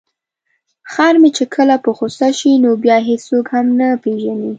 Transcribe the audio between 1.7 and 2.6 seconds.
په غوسه شي